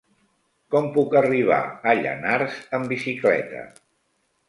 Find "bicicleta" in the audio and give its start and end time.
2.97-3.67